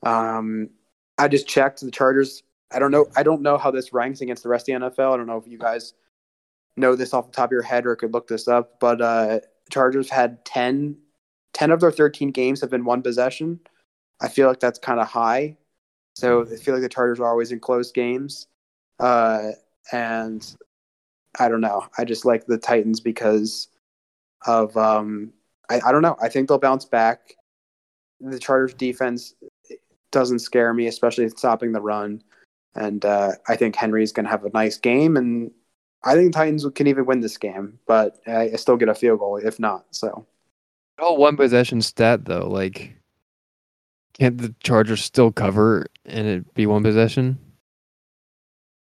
[0.02, 0.70] Um,
[1.16, 2.42] I just checked the Chargers.
[2.72, 3.06] I don't know.
[3.16, 5.14] I don't know how this ranks against the rest of the NFL.
[5.14, 5.94] I don't know if you guys
[6.76, 9.40] know this off the top of your head or could look this up, but uh,
[9.70, 10.96] Chargers had 10,
[11.54, 13.60] 10 of their 13 games have been one possession.
[14.20, 15.56] I feel like that's kind of high.
[16.14, 18.48] So I feel like the Chargers are always in close games.
[18.98, 19.50] Uh,
[19.92, 20.44] and
[21.38, 21.86] I don't know.
[21.96, 23.68] I just like the Titans because
[24.46, 25.32] of um,
[25.70, 26.16] I, I don't know.
[26.20, 27.34] I think they'll bounce back.
[28.20, 29.34] The Chargers defense
[30.10, 32.22] doesn't scare me, especially stopping the run.
[32.74, 35.50] And uh, I think Henry's going to have a nice game, and
[36.04, 37.78] I think Titans can even win this game.
[37.86, 39.86] But I, I still get a field goal if not.
[39.90, 40.26] So
[41.00, 42.48] Oh, one possession stat though.
[42.48, 42.94] Like,
[44.14, 47.38] can't the Chargers still cover and it be one possession?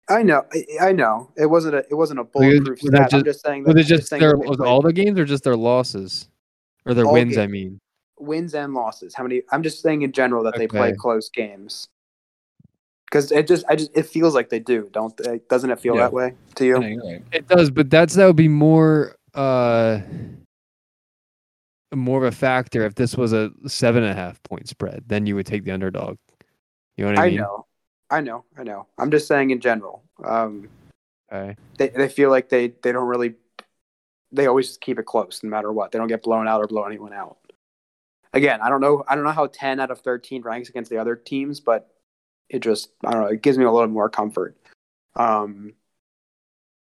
[0.09, 3.13] I know, I, I know it wasn't a it wasn't a bulletproof was stat.
[3.13, 5.43] I'm just- just saying Was that it just their was all the games or just
[5.43, 6.29] their losses
[6.85, 7.35] or their All wins?
[7.35, 7.79] ga- I mean,
[8.19, 9.13] wins and losses.
[9.13, 9.41] How many?
[9.51, 11.89] I'm just saying in general that they play close games.
[13.09, 15.15] Because it just, I just, it feels like they do, don't?
[15.15, 15.39] They?
[15.49, 16.03] Doesn't it feel Yeah.
[16.03, 16.81] that way to you?
[16.83, 19.99] Yeah, it does, but that's that would be more uh
[21.95, 25.03] more of a factor if this was a seven and a half point spread.
[25.07, 26.17] Then you would take the underdog.
[26.97, 27.37] You know what I, I mean?
[27.37, 27.65] know,
[28.09, 28.87] I know, I know.
[28.97, 30.03] I'm just saying in general.
[30.23, 30.69] Um,
[31.31, 31.57] Okay.
[31.77, 33.35] they they feel like they they don't really,
[34.31, 35.91] they always just keep it close no matter what.
[35.91, 37.37] They don't get blown out or blow anyone out.
[38.33, 39.03] Again, I don't know.
[39.07, 41.89] I don't know how 10 out of 13 ranks against the other teams, but
[42.49, 43.27] it just I don't know.
[43.27, 44.57] It gives me a little more comfort.
[45.15, 45.73] Um,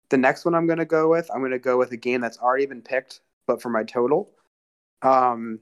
[0.10, 2.22] the next one I'm going to go with, I'm going to go with a game
[2.22, 4.30] that's already been picked, but for my total,
[5.02, 5.60] um,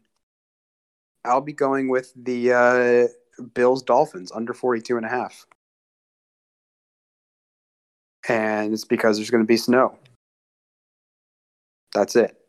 [1.23, 5.45] I'll be going with the uh, Bills Dolphins under 42 and a half.
[8.27, 9.97] And it's because there's going to be snow.
[11.93, 12.37] That's it.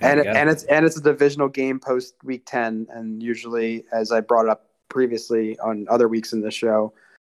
[0.00, 4.20] And and it's and it's a divisional game post week 10 and usually as I
[4.20, 6.92] brought up previously on other weeks in the show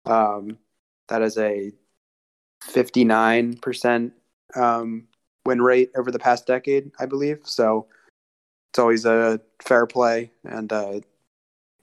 [0.05, 0.57] um,
[1.07, 1.71] that is a
[2.63, 4.11] 59%
[4.55, 5.07] um,
[5.45, 7.39] win rate over the past decade, I believe.
[7.43, 7.87] So
[8.71, 10.31] it's always a fair play.
[10.43, 11.01] And uh,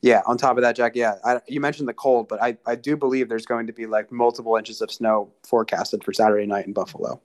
[0.01, 2.75] yeah, on top of that, Jack, yeah, I, you mentioned the cold, but I, I
[2.75, 6.67] do believe there's going to be like multiple inches of snow forecasted for Saturday night
[6.67, 7.21] in Buffalo.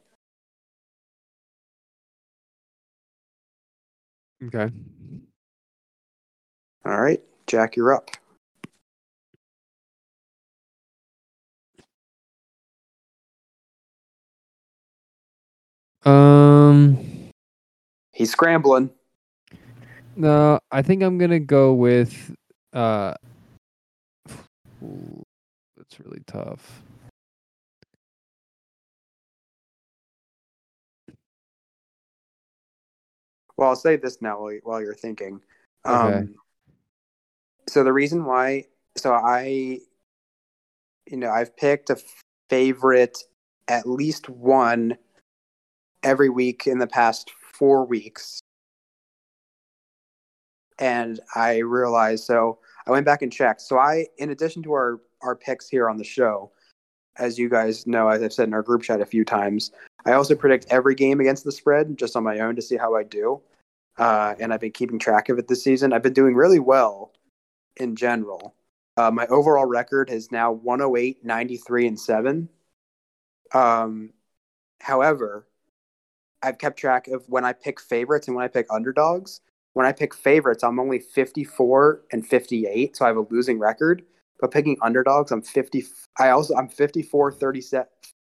[4.45, 4.69] Okay.
[6.85, 8.09] All right, Jack, you're up.
[16.05, 16.97] Um.
[18.11, 18.91] He's scrambling.
[20.15, 22.35] No, I think I'm gonna go with.
[22.71, 23.13] Uh,
[24.83, 25.23] ooh,
[25.77, 26.83] that's really tough.
[33.57, 35.39] Well, I'll say this now while, while you're thinking.
[35.85, 36.17] Okay.
[36.17, 36.35] Um,
[37.67, 38.65] so the reason why,
[38.97, 39.79] so I,
[41.07, 41.97] you know, I've picked a
[42.49, 43.19] favorite,
[43.67, 44.97] at least one
[46.03, 48.39] every week in the past four weeks.
[50.79, 53.61] And I realized so I went back and checked.
[53.61, 56.51] So I, in addition to our our picks here on the show,
[57.17, 59.71] as you guys know, as I've said in our group chat a few times,
[60.05, 62.95] I also predict every game against the spread just on my own to see how
[62.95, 63.41] I do.
[63.97, 65.93] Uh, and I've been keeping track of it this season.
[65.93, 67.13] I've been doing really well
[67.77, 68.55] in general.
[68.97, 72.49] Uh, my overall record is now 108, 93, and 7.
[73.53, 74.11] Um,
[74.81, 75.47] however,
[76.43, 79.41] I've kept track of when I pick favorites and when I pick underdogs.
[79.73, 84.03] When I pick favorites, I'm only 54 and 58, so I have a losing record.
[84.39, 85.85] But picking underdogs, I'm 50.
[86.19, 87.87] I also I'm 54, 37,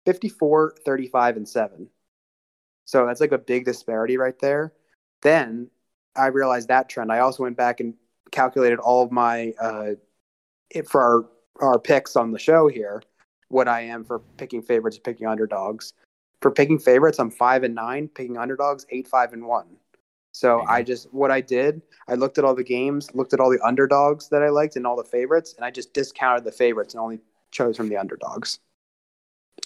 [0.04, 1.88] 54, 35, and seven.
[2.84, 4.72] So that's like a big disparity right there.
[5.22, 5.70] Then
[6.16, 7.12] I realized that trend.
[7.12, 7.94] I also went back and
[8.32, 9.92] calculated all of my uh,
[10.88, 11.28] for our
[11.60, 13.02] our picks on the show here.
[13.48, 15.92] What I am for picking favorites, picking underdogs.
[16.42, 18.08] For picking favorites, I'm five and nine.
[18.08, 19.66] Picking underdogs, eight, five, and one.
[20.32, 23.50] So I just what I did, I looked at all the games, looked at all
[23.50, 26.94] the underdogs that I liked and all the favorites, and I just discounted the favorites
[26.94, 27.18] and only
[27.50, 28.60] chose from the underdogs.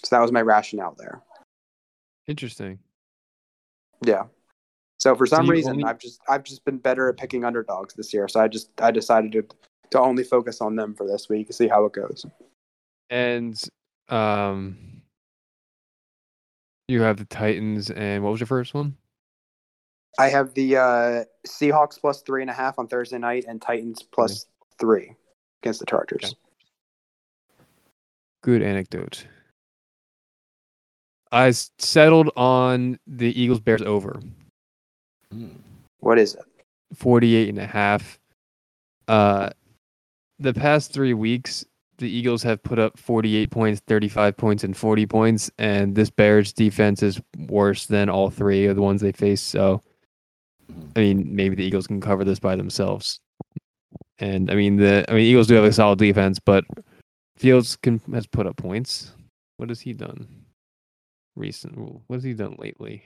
[0.03, 1.21] So that was my rationale there.
[2.27, 2.79] Interesting.
[4.03, 4.23] Yeah.
[4.99, 7.93] So for some you reason, only- I've just I've just been better at picking underdogs
[7.93, 8.27] this year.
[8.27, 9.45] So I just I decided to
[9.91, 12.25] to only focus on them for this week, and see how it goes.
[13.11, 13.61] And
[14.09, 14.94] um,
[16.87, 18.95] you have the Titans, and what was your first one?
[20.17, 24.01] I have the uh, Seahawks plus three and a half on Thursday night and Titans
[24.01, 24.45] plus
[24.79, 25.15] three
[25.61, 26.23] against the Chargers.
[26.23, 26.33] Okay.
[28.43, 29.25] Good anecdote.
[31.31, 34.21] I settled on the Eagles Bears over.
[35.99, 36.45] What is it?
[36.95, 38.19] 48 and a half.
[39.07, 39.49] Uh,
[40.39, 41.65] the past three weeks,
[41.97, 46.53] the Eagles have put up 48 points, 35 points, and 40 points, and this Bears
[46.53, 49.41] defense is worse than all three of the ones they face.
[49.41, 49.81] So,
[50.95, 53.19] I mean, maybe the Eagles can cover this by themselves.
[54.19, 56.63] And I mean, the I mean, Eagles do have a solid defense, but
[57.37, 59.11] Fields can has put up points.
[59.57, 60.27] What has he done?
[61.35, 63.03] Recent, what has he done lately?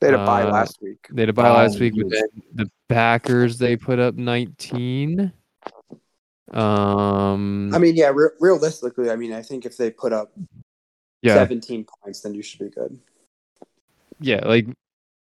[0.00, 1.06] They had a bye Uh, last week.
[1.10, 4.14] They had a bye last Um, week, he but then the Packers they put up
[4.14, 5.30] 19.
[6.52, 10.32] Um, I mean, yeah, re- realistically, I mean, I think if they put up
[11.22, 12.98] yeah, 17 points, then you should be good.
[14.20, 14.66] yeah, like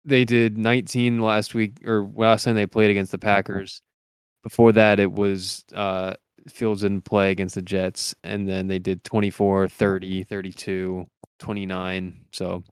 [0.04, 3.82] they did 19 last week or last time they played against the Packers.
[4.42, 6.14] Before that, it was uh,
[6.48, 11.06] Fields didn't play against the Jets, and then they did 24, 30, 32,
[11.38, 12.20] 29.
[12.32, 12.62] So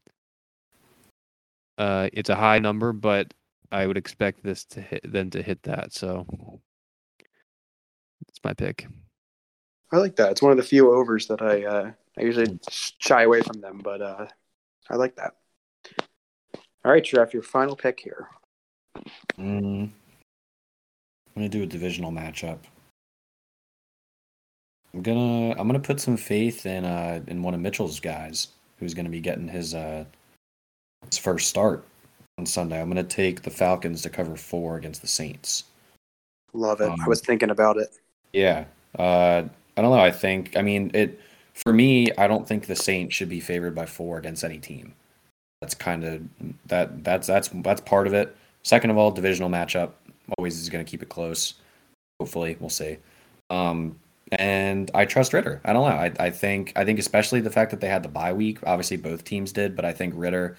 [1.79, 3.35] uh, it's a high number, but
[3.73, 5.93] I would expect this to hit them to hit that.
[5.93, 6.61] So
[8.45, 8.87] my pick.
[9.93, 10.33] I like that.
[10.33, 13.81] It's one of the few overs that I uh, I usually shy away from them,
[13.83, 14.27] but uh,
[14.91, 15.35] I like that.
[16.85, 18.29] All right, Jeff, your final pick here.
[19.39, 19.91] Mm.
[19.91, 19.93] I'm
[21.35, 22.59] gonna do a divisional matchup.
[24.93, 28.95] I'm gonna I'm gonna put some faith in uh in one of Mitchell's guys who's
[28.95, 30.05] gonna be getting his uh
[31.07, 31.85] his first start
[32.39, 32.81] on Sunday.
[32.81, 35.65] I'm gonna take the Falcons to cover four against the Saints.
[36.53, 36.85] Love it.
[36.91, 37.99] I Um, was thinking about it.
[38.35, 38.65] Yeah.
[38.99, 39.45] Uh
[39.77, 40.01] I don't know.
[40.01, 41.21] I think I mean it
[41.55, 44.95] for me, I don't think the Saints should be favored by four against any team.
[45.61, 46.23] That's kind of
[46.69, 48.37] that that's that's that's part of it.
[48.65, 49.93] Second of all, divisional matchup
[50.39, 51.55] always is going to keep it close.
[52.21, 52.99] Hopefully, we'll see.
[53.51, 53.99] Um,
[54.33, 55.61] and I trust Ridder.
[55.65, 55.97] I don't know.
[55.97, 58.61] I, I think I think especially the fact that they had the bye week.
[58.67, 60.57] Obviously, both teams did, but I think Ridder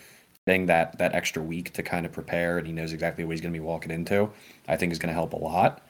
[0.48, 3.42] getting that that extra week to kind of prepare and he knows exactly what he's
[3.42, 4.30] going to be walking into.
[4.68, 5.82] I think is going to help a lot.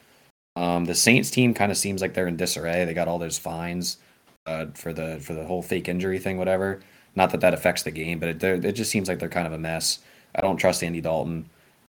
[0.56, 2.84] Um, the Saints team kind of seems like they're in disarray.
[2.84, 3.98] They got all those fines
[4.46, 6.80] uh, for the for the whole fake injury thing, whatever.
[7.14, 9.52] Not that that affects the game, but it it just seems like they're kind of
[9.52, 10.00] a mess.
[10.34, 11.48] I don't trust Andy Dalton.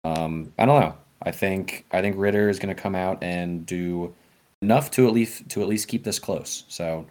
[0.04, 0.94] Um, I don't know.
[1.22, 4.14] I think I think Ridder is going to come out and do
[4.62, 6.64] enough to at least to at least keep this close.
[6.68, 7.06] So I'm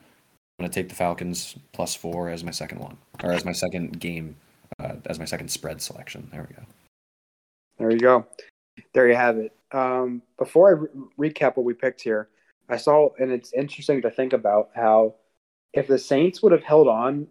[0.60, 4.00] going to take the Falcons plus four as my second one, or as my second
[4.00, 4.36] game,
[4.80, 6.28] uh, as my second spread selection.
[6.32, 6.64] There we go.
[7.78, 8.26] There you go.
[8.94, 9.54] There you have it.
[9.72, 12.30] Um, before I re- recap what we picked here,
[12.70, 15.16] I saw, and it's interesting to think about how
[15.74, 17.28] if the Saints would have held on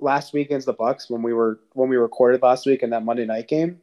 [0.00, 3.04] last week against the Bucs when we were when we recorded last week in that
[3.04, 3.80] Monday night game,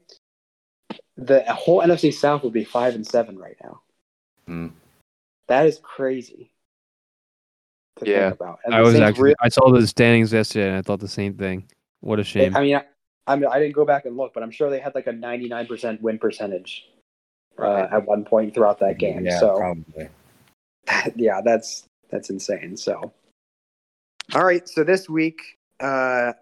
[1.18, 3.82] the whole NFC South would be five and seven right now.
[4.48, 4.68] Hmm.
[5.48, 6.52] That is crazy.
[7.98, 8.30] To Yeah.
[8.30, 8.60] think about.
[8.64, 11.08] And I was Saints actually re- I saw the standings yesterday and I thought the
[11.08, 11.68] same thing.
[12.00, 12.56] What a shame.
[12.56, 12.84] I mean, I,
[13.28, 15.12] I mean, I didn't go back and look, but I'm sure they had like a
[15.12, 16.86] 99% win percentage
[17.66, 19.26] uh, at one point throughout that game.
[19.26, 20.10] Yeah, so probably.
[21.16, 22.78] yeah, that's that's insane.
[22.78, 23.12] So,
[24.34, 24.68] all right.
[24.68, 25.40] So this week,
[25.80, 26.34] uh,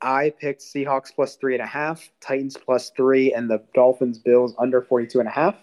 [0.00, 4.54] I picked Seahawks plus three and a half, Titans plus three, and the Dolphins Bills
[4.58, 5.56] under 42 and a half.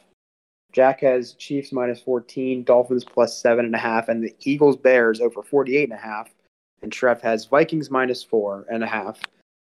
[0.71, 5.19] Jack has Chiefs minus 14, Dolphins plus seven and a half, and the Eagles Bears
[5.19, 6.29] over 48 and a half.
[6.81, 9.19] And Trev has Vikings minus four and a half,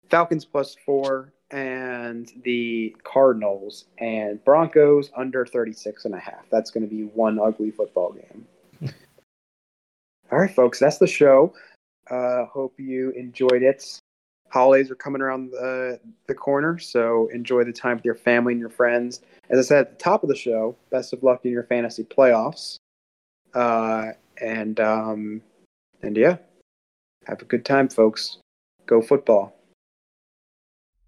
[0.09, 6.49] Falcons plus four, and the Cardinals and Broncos under 36 and a half.
[6.51, 8.45] That's going to be one ugly football game.
[10.31, 11.53] All right, folks, that's the show.
[12.11, 14.01] Uh, hope you enjoyed it.
[14.49, 15.97] Holidays are coming around the,
[16.27, 19.21] the corner, so enjoy the time with your family and your friends.
[19.49, 22.03] As I said at the top of the show, best of luck in your fantasy
[22.03, 22.75] playoffs.
[23.53, 25.41] Uh, and um,
[26.01, 26.35] and yeah,
[27.27, 28.39] have a good time, folks.
[28.85, 29.54] Go football.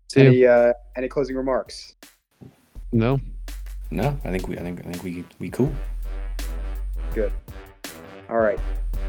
[0.07, 0.27] See you.
[0.27, 1.95] Any uh, any closing remarks?
[2.91, 3.19] No.
[3.91, 5.73] No, I think we I think I think we we cool.
[7.13, 7.31] Good.
[8.29, 8.59] All right.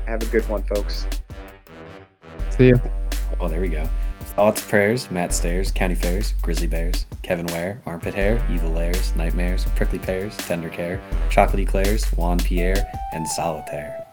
[0.07, 1.07] Have a good one, folks.
[2.51, 2.81] See you.
[3.41, 3.89] Oh, there we go.
[4.21, 9.65] Thoughts, prayers, Matt Stairs, County Fairs, Grizzly Bears, Kevin Ware, Armpit Hair, Evil Lairs, Nightmares,
[9.75, 14.08] Prickly Pears, Tender Care, Chocolate Eclairs, Juan Pierre, and Solitaire.